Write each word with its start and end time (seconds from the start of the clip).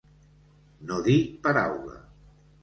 No 0.91 0.97
dir 1.09 1.19
paraula. 1.45 2.01